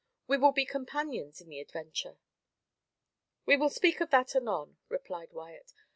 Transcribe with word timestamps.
We 0.27 0.35
will 0.35 0.51
be 0.51 0.65
companions 0.65 1.41
in 1.41 1.49
the 1.49 1.59
adventure." 1.59 2.17
"We 3.45 3.55
will 3.55 3.69
speak 3.69 4.01
of 4.01 4.09
that 4.09 4.35
anon," 4.35 4.77
replied 4.89 5.31
Wyat. 5.31 5.75